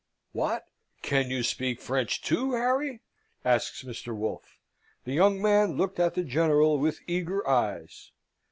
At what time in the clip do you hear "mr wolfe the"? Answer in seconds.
3.83-5.13